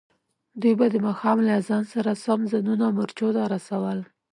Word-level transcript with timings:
دوی 0.61 0.73
به 0.79 0.85
د 0.89 0.95
ماښام 1.07 1.37
له 1.47 1.51
اذان 1.59 1.83
سره 1.93 2.11
سم 2.23 2.39
ځانونه 2.51 2.85
مورچو 2.95 3.27
ته 3.35 3.43
رسول. 3.53 3.99